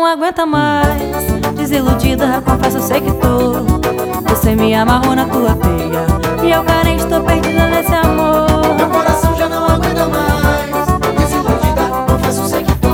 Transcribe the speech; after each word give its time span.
aguenta 0.00 0.46
mais. 0.46 1.02
Desiludida, 1.56 2.42
confesso, 2.44 2.80
sei 2.80 3.00
que 3.00 3.12
tô. 3.12 3.62
Você 4.28 4.54
me 4.54 4.74
amarrou 4.74 5.14
na 5.14 5.26
tua 5.26 5.54
teia. 5.56 6.06
E 6.42 6.50
eu 6.50 6.62
carente, 6.64 7.06
tô 7.06 7.20
perdida 7.20 7.66
nesse 7.68 7.94
amor. 7.94 8.46
Meu 8.76 8.88
coração 8.88 9.36
já 9.36 9.48
não 9.48 9.66
aguenta 9.66 10.06
mais. 10.06 10.86
Desiludida, 11.18 11.82
confesso, 12.06 12.48
sei 12.48 12.64
que 12.64 12.74
tô. 12.76 12.90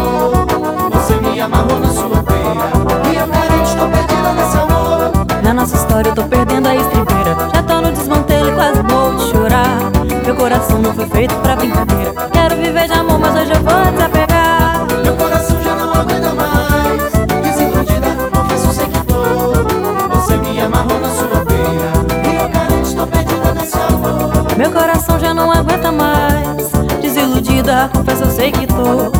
Você 0.98 1.14
me 1.20 1.40
amarrou 1.40 1.78
na 1.78 1.88
sua 1.88 2.22
teia. 2.22 3.12
E 3.12 3.16
eu 3.16 3.28
carente, 3.28 3.76
tô 3.76 3.88
perdida 3.88 4.32
nesse 4.32 4.56
amor. 4.56 5.42
Na 5.42 5.54
nossa 5.54 5.76
história 5.76 6.08
eu 6.10 6.14
tô 6.14 6.24
perdendo 6.24 6.66
a 6.68 6.76
estribeira. 6.76 7.36
Já 7.54 7.62
tô 7.62 7.80
no 7.80 7.92
desmantelo 7.92 8.48
e 8.48 8.52
quase 8.52 8.82
morro 8.82 9.16
de 9.16 9.30
chorar. 9.30 9.78
Meu 10.24 10.36
coração 10.36 10.78
não 10.80 10.94
foi 10.94 11.06
feito 11.06 11.34
pra 11.36 11.56
brincadeira 11.56 12.07
Meu 24.68 24.82
coração 24.82 25.18
já 25.18 25.32
não 25.32 25.50
aguenta 25.50 25.90
mais. 25.90 26.70
Desiludida, 27.00 27.88
confesso, 27.90 28.24
eu 28.24 28.30
sei 28.30 28.52
que 28.52 28.66
tô. 28.66 29.10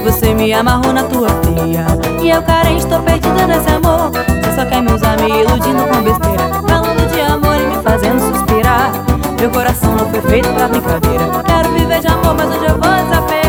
Você 0.00 0.32
me 0.32 0.52
amarrou 0.52 0.92
na 0.92 1.02
tua 1.02 1.28
teia 1.28 1.86
E 2.22 2.30
eu 2.30 2.40
carente, 2.42 2.86
tô 2.86 3.00
perdida 3.00 3.48
nesse 3.48 3.68
amor. 3.68 4.12
Você 4.12 4.54
só 4.54 4.64
quer 4.64 4.80
me 4.80 4.92
usar 4.92 5.20
me 5.20 5.28
iludindo 5.28 5.82
com 5.88 6.02
besteira. 6.02 6.44
Falando 6.68 7.12
de 7.12 7.20
amor 7.20 7.56
e 7.56 7.66
me 7.66 7.82
fazendo 7.82 8.20
suspirar. 8.20 8.92
Meu 9.40 9.50
coração 9.50 9.92
não 9.96 10.08
foi 10.08 10.20
feito 10.20 10.48
pra 10.50 10.68
brincadeira. 10.68 11.24
Quero 11.46 11.72
viver 11.72 12.00
de 12.00 12.06
amor, 12.06 12.36
mas 12.36 12.48
hoje 12.48 12.64
eu 12.64 12.78
vou 12.78 13.04
desapegar 13.04 13.41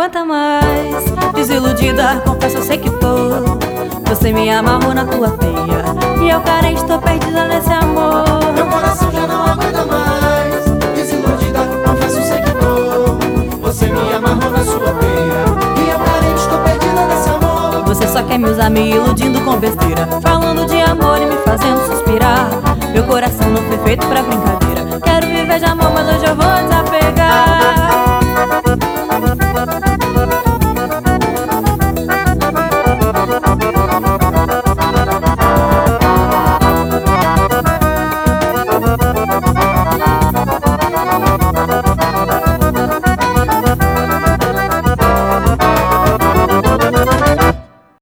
aguenta 0.00 0.24
mais. 0.24 1.04
Desiludida, 1.34 2.22
confesso, 2.24 2.56
eu 2.56 2.62
sei 2.62 2.78
que 2.78 2.88
tô. 2.88 3.28
Você 4.08 4.32
me 4.32 4.48
amarrou 4.48 4.94
na 4.94 5.04
tua 5.04 5.30
teia. 5.32 5.84
E 6.22 6.30
eu 6.30 6.40
carente, 6.40 6.80
estou 6.80 6.98
perdida 6.98 7.46
nesse 7.46 7.70
amor. 7.70 8.24
Meu 8.54 8.64
coração 8.66 9.12
já 9.12 9.26
não 9.26 9.44
aguenta 9.44 9.84
mais. 9.84 10.64
Desiludida, 10.94 11.58
confesso, 11.84 12.16
eu 12.16 12.24
sei 12.24 12.40
que 12.40 12.50
tô. 12.52 13.58
Você 13.58 13.86
me 13.88 14.14
amarrou 14.14 14.50
na 14.50 14.64
sua 14.64 14.90
teia. 14.94 15.84
E 15.84 15.90
eu 15.90 15.98
carente, 15.98 16.40
estou 16.40 16.58
perdida 16.60 17.06
nesse 17.06 17.28
amor. 17.28 17.84
Você 17.84 18.08
só 18.08 18.22
quer 18.22 18.38
me 18.38 18.48
usar 18.48 18.70
me 18.70 18.92
iludindo 18.92 19.38
com 19.42 19.58
besteira. 19.58 20.08
Falando 20.22 20.66
de 20.66 20.80
amor 20.80 21.20
e 21.20 21.26
me 21.26 21.36
fazendo 21.44 21.78
suspirar. 21.86 22.48
Meu 22.94 23.04
coração 23.04 23.50
não 23.50 23.62
foi 23.64 23.78
feito 23.84 24.06
pra 24.06 24.22
brincadeira. 24.22 24.98
Quero 25.04 25.26
viver 25.26 25.58
de 25.58 25.66
amor, 25.66 25.92
mas 25.92 26.08
hoje 26.08 26.24
eu 26.24 26.34
vou 26.34 26.46
desapegar. 26.46 27.49